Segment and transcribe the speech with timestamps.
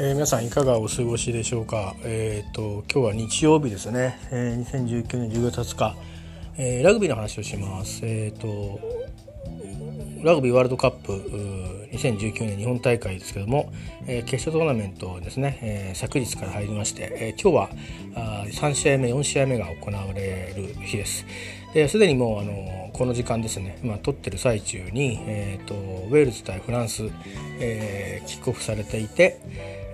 [0.00, 1.96] えー、皆さんいかがお過ごしでしょうか？
[2.04, 4.16] えっ、ー、と今日は日曜日ですね。
[4.30, 5.96] えー、2019年10月20日、
[6.56, 8.06] えー、ラグビーの話をします。
[8.06, 8.78] えっ、と
[10.22, 11.14] ラグビーワールドカップ
[11.90, 13.72] 2019年日本大会ですけども、
[14.06, 21.26] えー、決勝トーナメントですね、えー、昨日から入りまして、えー、今日はあ3試合目4試合目が行われる日です。
[21.88, 27.10] すでにもうあのこの時間ですね、まあ、撮ってる最中に、えーと、ウェールズ対フランス、
[27.60, 29.40] えー、キックオフされていて、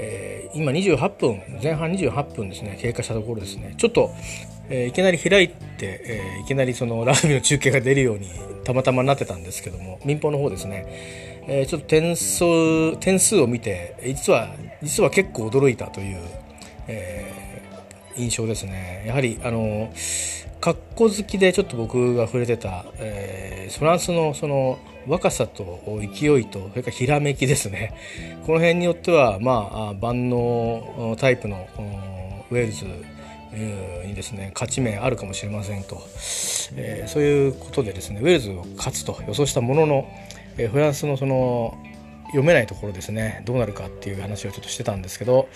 [0.00, 3.74] えー、今28分前半28分ですね経過したところですね。
[3.76, 4.14] ちょっと、
[4.70, 8.30] えー、いきなり開いて、えー、いきなりそのラグビーの中継が出るように
[8.64, 10.84] たまたまなってたんですけども民放の方ですね、
[11.48, 16.18] え、ちょっと点数点数を見て実は実は結構驚いたという、
[16.86, 17.62] え、
[18.16, 19.04] 印象ですね。
[19.06, 19.92] やはりあの
[20.60, 25.80] 格好好きでちょっと僕が触れてた、え、フランスのその若さと
[26.14, 27.94] 勢いとそれからひらめきですね。
[28.46, 31.66] この辺によってはまあ万能タイプの
[32.50, 32.84] ウェールズ
[34.06, 36.02] にですね勝ち目あるかもしれませんと、
[36.76, 40.08] えー、そういうことでですねウェールズを勝つと予想したものの、
[40.56, 41.76] えー、フランスのその
[42.26, 45.48] 読めないところですねどうなるかっていう話をちょっとしてたんですけど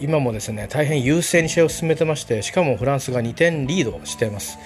[0.00, 4.58] 今もですね大変優勢に試合を進めてましてしかもフランスが2点リードしています、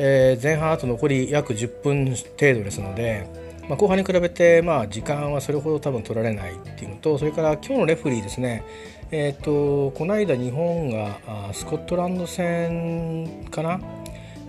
[0.00, 3.28] えー、前半あと残り約10分程度ですので、
[3.68, 8.64] まあ、後半に比べてまあ時間はそれほど多分取られないっていうのとそれから今日のレフリーですね。
[9.10, 11.18] えーと、この間日本が
[11.54, 13.80] スコットランド戦かな？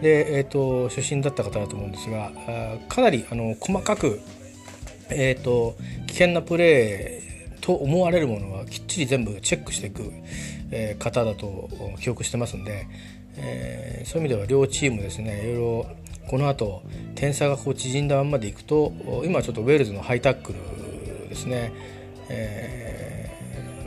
[0.02, 2.32] で、えーと、出身だった方だと思うんですが
[2.90, 4.20] かなりあの細かく、
[5.10, 5.76] えーと
[6.08, 10.12] 危険なプレーと思われるものはきっちり全部チェックしていく、
[10.72, 11.70] えー、方だと
[12.02, 12.88] 記憶してますんで、
[13.38, 15.86] えそういう意味では両チームですねいろいろ
[16.28, 16.84] この後
[17.16, 18.94] 点差がこう縮んだままでいくと
[19.26, 21.72] 今ちょっとウェールズのハイタックルですね、
[22.30, 23.30] え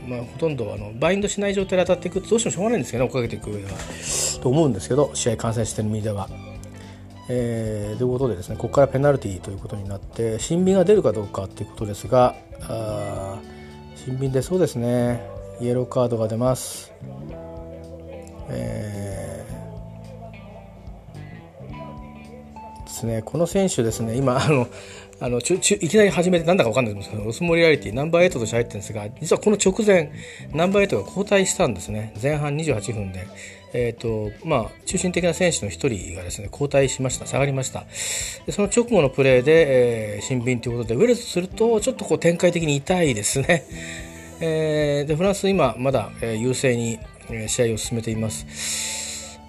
[0.05, 3.71] ー、まあ、ほとんどあのバインドしない状態で当たっていくとどうしてもしょうがないんですけど、ね、追っかけていく上では。
[4.41, 6.29] と思うんですけど試合観戦してる身では。
[7.29, 13.39] えー、ということでですねここからペナルティーということになって新兵が出るかどうかということですがあ
[13.95, 15.23] 新品でそうですね
[15.61, 16.91] イエローカードが出ます、
[18.49, 19.02] えー、
[23.03, 24.67] ですねこの選手ですね今あの
[25.19, 30.11] あのちちいきなり始めてなんだか分かんないんですけどロスモリアリティナンバー8として入ってるんですが実はこの直前
[30.53, 32.13] ナンバー8が交代したんですね。
[32.21, 33.27] 前半28分で。
[33.75, 37.25] えーとまあ、中心的な選手の1人がですね交代しました。
[37.25, 37.85] 下がりました。
[38.45, 43.65] でその直後のプレーで、えー、新品ということでウェルズするとちょっとこう展開的に痛いですね、
[44.41, 46.99] えー、でフランス今まだ、えー、優勢に、
[47.29, 49.02] えー、試合を進めています。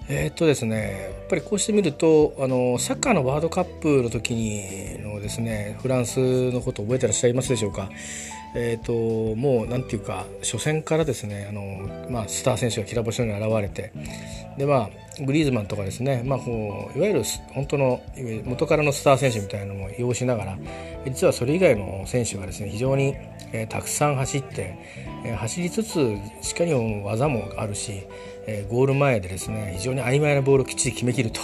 [0.07, 7.89] えー、っとですねやっぱりこうして見るとあのサッカーのワールドカップの時にのですねフランスのことを覚えてらっしゃいますでしょうか？
[8.57, 13.91] えーと、もうなんていうか初戦からですねあの、まあ、スター選手がきら星のように現れて
[14.57, 14.89] で、まあ、
[15.21, 18.01] グリーズマンとかですね、まあ、こういわゆる本当の
[18.43, 20.57] 元からのスター選手みたいなのも擁しながら
[21.05, 23.15] 実はそれ以外の選手がですね非常に、
[23.53, 24.77] えー、たくさん走って、
[25.25, 28.03] えー、走りつつしっかり技もあるし、
[28.47, 31.39] えー、ゴール前でですね非常に曖昧なボールをきっちり決めきると。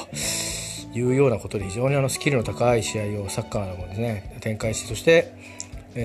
[0.93, 5.33] いうようなことで非常にあのスキルの高い試合をサッカーのですね展開してそして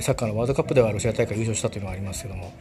[0.00, 2.52] サッカーのワールドカップではロシア大会優勝したというのがありますけども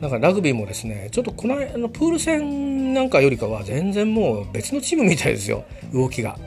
[0.00, 6.38] だかラグビーもですねちょっとこのあのプール戦なんかよりかは全然もう別のチームみたいですよ 動きが。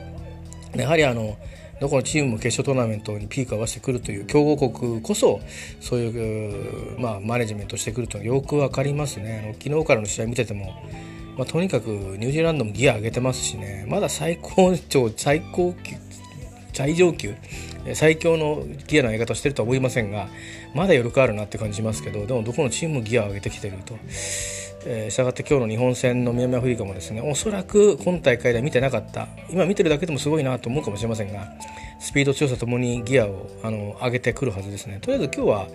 [0.74, 1.36] やはりあの
[1.80, 5.40] どこのチームも決勝トーナメントにピークを合わせてくるという強豪国こそ
[5.80, 10.74] そういう、まあ、マネジメントしてくるというのはよく分かりますね昨日からの試合見てても、
[11.36, 15.96] まあ、とにかくニュージーランドもギア上げてますしねまだ最高潮最高級
[16.72, 17.34] 最上級
[17.94, 20.28] 最強のギアの上げ方をしてるとは思いませんが
[20.74, 23.96] まだ余力あるなって感じますけどでもどこのチームもギアを上げてきてると。
[24.86, 31.52] え、したがって今日の日本戦の南アフリカもですねおそらく今大会では見てなかった今見てるだけでもすごいなと思うかもしれませんが
[31.98, 35.68] スピード強さともにギアをあの上げてくるはずですねとりあえず今日は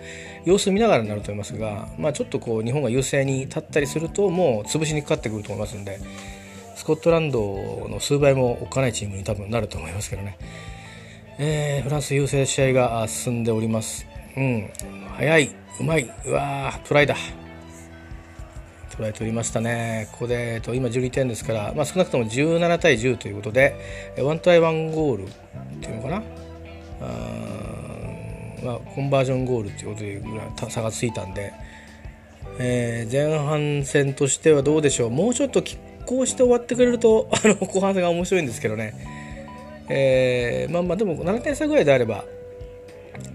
[0.44, 6.00] 様子見ながらになると思いますが、まあ、ちょっとこう日本が優勢に立ったりするともう潰しにかかってくると思いますんで
[6.76, 10.36] スコットランドの数倍もおっかないチームに多分なると思いますけどね。
[11.38, 14.06] えー、フランス優勢試合が進んでおります。
[14.36, 14.70] うん、
[15.16, 15.50] 早い、
[15.80, 17.16] うまい、うわー、トライだ。
[18.96, 20.08] トライ取りましたね。
[20.12, 23.74] ここで、えっと、今12点ですから、まあ、少なくとも17対10ということで、
[24.16, 25.28] 1トライ1ゴールっ
[25.80, 26.16] ていうのかな？
[26.16, 26.22] あ
[28.62, 31.52] まあ、コンバージョンゴールということでぐらい差がついたんで、
[32.60, 35.10] えー、前半戦としてはどうでしょう？
[35.10, 35.76] もうちょっと拮
[36.06, 38.94] 抗して終わってくれると、あの、後半戦が面白いんですけどね。
[39.88, 42.24] えー、まあまあでも7点差ぐらいであれば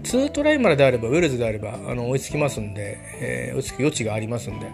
[0.02, 4.70] 2トライまでであればウェールズであればあの追いつきますんで、えー、追いつく余地がありますんで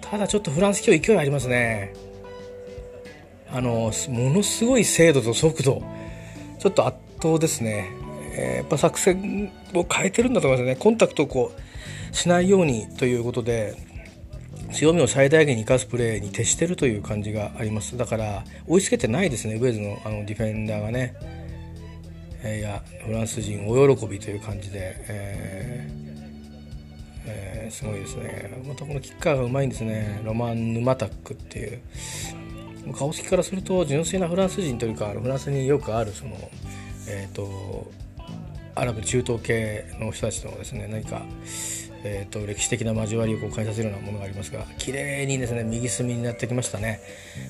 [0.00, 1.92] ただちょっとフランス今日勢いありますね。
[3.52, 5.82] あのものすごい精度と速度
[6.60, 7.90] ちょっと圧倒ですね、
[8.36, 10.76] えー、やっぱ作戦を変えてるんだと思いますね。
[10.76, 11.52] コンタクトをこ
[12.12, 13.74] うしないようにということで
[14.72, 17.96] 強みを最大限に生かすプレーに徹してるという感じがあります。
[17.96, 21.14] だから追いつけてないですねウェーズのあのディフェンダーがね、
[22.42, 26.00] えー、いやフランス人大喜びという感じで、えー
[27.26, 28.62] えー、すごいですね。
[28.66, 30.20] またこのキッカーがうまいんですね。
[30.24, 31.80] ロマン・ヌマタックっていう。
[32.94, 36.34] 顔つきからすると純粋なフランス人というかフランスによくあるその
[37.08, 37.90] えっ、ー、と
[38.74, 41.22] アラブ中東系の人たちのですね何か
[42.02, 47.00] えーと、歴史的な交わりをこう感じさせるようなものがありますが綺麗にですね右隅になってきましたね。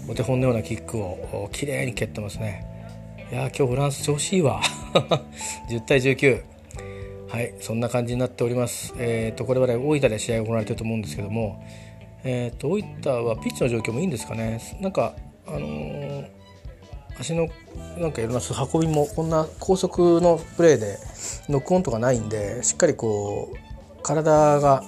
[0.09, 2.67] お手本のようなキックを綺麗に蹴ってますね。
[3.31, 4.61] いや今日フランス調子いいわ。
[5.71, 6.43] 10対19
[7.29, 8.93] はいそんな感じになっております。
[8.99, 11.65] えっ、ー、とこれまで大分で試合が行われてると思うんですけども
[12.25, 14.61] えっ、ー、と大分はピッチの状況もいいんですかね。
[14.81, 15.15] なんか
[15.47, 16.27] あのー、
[17.21, 17.49] 足の
[17.99, 18.41] なんかいろんな
[18.73, 20.99] 運びもこんな高速のプレーで
[21.49, 23.70] ノックオンとかないんでしっかりこう
[24.03, 24.83] 体が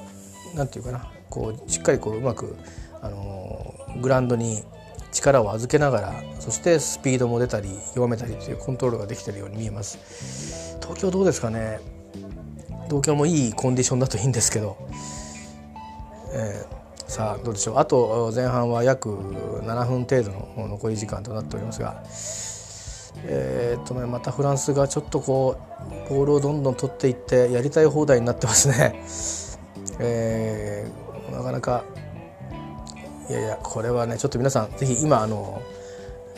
[0.55, 2.57] 何て言うかなこうしっかりこううまく、
[3.01, 4.63] あのグラウンドに
[5.13, 10.79] 力を預けながらそしてスピードも出たり弱めたりというコントロールができているように見えます。
[10.81, 11.81] 東京どうですかね。
[12.87, 14.77] 東京もいいコンディションだといいんですけど、
[16.35, 17.79] えー、さあどうでしょう。
[17.79, 22.03] あと前半は約7分程度の残り時間となっておりますが。
[23.25, 25.57] えー、っとね、またフランスがちょっとこ
[26.09, 29.03] うボールをどんどん取っていってやりたい放題になってますね。
[29.99, 31.85] えー、なかなか
[33.29, 35.63] いやいやこれはねちょっと皆さん是非今あの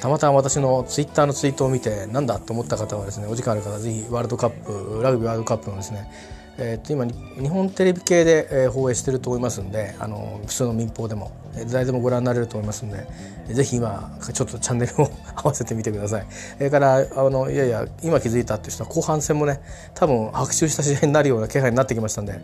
[0.00, 6.10] たまたま私のツイッターのツイートを見てなんだと思った方はですねお時間ある方是非ワールドカップラグビーワールドカップのですね
[6.56, 11.32] えー、と今日本テレビ系で、えー、放映してると思いますんであの普通の民放でも
[11.70, 13.06] 誰でもご覧になれると思いますんで
[13.52, 16.26] ぜひ今ちょっとチャンネルを 合わせてみてください。
[16.56, 19.60] それからあのいやいや今気づいたっていう人は後半戦もね
[19.94, 22.40] 多分白熱した試合になるような気配になってきましたんで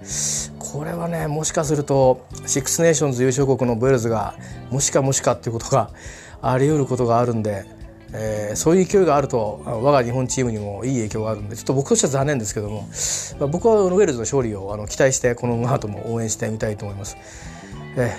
[0.58, 4.34] これはねもしかするとシックスネーションズ優勝国のウェールズが
[4.70, 5.90] もしかもしかっていうことが
[6.42, 7.64] あり得ることがあるんで
[8.12, 12.88] えー、そういう勢いがあると我が日本チームにもいい影響があるんでちょっと僕としては残念ですけども、
[13.38, 17.16] まあ、僕はウェールズの勝利をあの期待してこの後も応援してみたいと思います。
[17.96, 18.16] え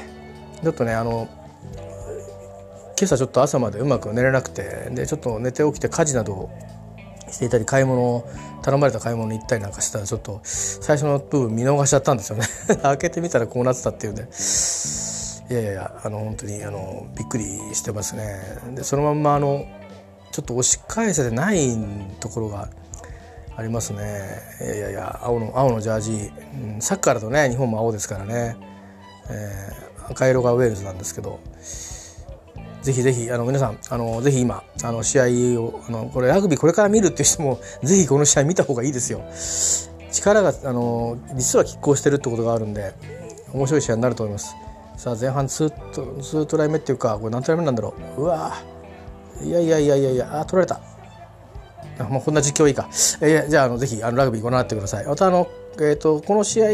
[0.59, 1.27] ー、ちょっとねあの
[2.97, 6.49] 今朝ちょっと朝までうまく寝れなくてでちょっと寝て起きて家事などを
[7.29, 8.23] していたり買い物
[8.61, 12.45] 頼まれた買い物に行ったりなんかしたらちょっと最初の部分見逃しちゃったんですよね。
[12.83, 14.27] 開けてみたらこうなってたっていうんで。
[15.49, 18.39] いやいやあの本当にあのびっくりしてますね。
[18.75, 19.65] でそのまんまあの
[20.31, 21.77] ちょっと押し返せてない
[22.19, 22.69] ところが
[23.55, 23.99] ありますね。
[24.61, 26.31] いやいやいや青の青のジャージ、
[26.73, 28.55] うん、サッカーだとね日本も青ですからね、
[29.29, 31.39] えー、赤色がウェールズなんですけど。
[32.81, 39.21] ぜひぜひあの皆さんあのぜひ今あの試合をあのこれラグビーこれから見るっていう人も ぜひこの試合見た方がいいですよ。
[40.11, 42.93] 力があの実は拮抗してるってことがあるんで
[43.53, 44.55] 面白い試合になると思います。
[44.97, 48.21] さあ前半2ト ,2 トライ目っていうかこれ何トライ目なんだろう。
[48.21, 48.53] うわ
[49.45, 50.79] いやいやいやいやいやあ取られた。
[51.99, 52.87] あもうこんな実況いいか、
[53.21, 55.05] えー、じゃああのぜひあのラグビーご覧になってください。
[55.05, 56.67] またあの、えーと、この試合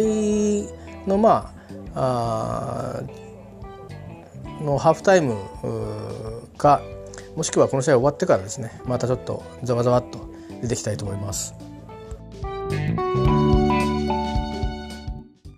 [1.07, 1.53] のま
[1.95, 3.01] あ
[4.59, 5.35] あのハーフタイム
[6.57, 6.81] か
[7.35, 10.19] もしくはこの試合終わってからですねまたちょっとざわざわっと
[10.61, 11.56] 出てきたいと思います。